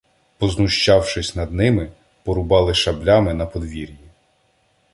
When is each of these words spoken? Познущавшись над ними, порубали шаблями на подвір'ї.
Познущавшись 0.37 1.35
над 1.35 1.51
ними, 1.51 1.91
порубали 2.23 2.73
шаблями 2.73 3.33
на 3.33 3.45
подвір'ї. 3.45 4.09